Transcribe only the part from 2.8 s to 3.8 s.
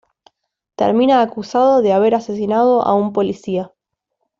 a un policía.